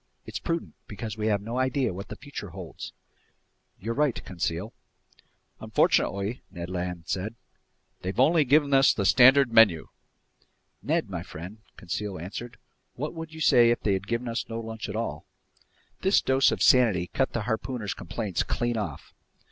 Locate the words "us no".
14.27-14.59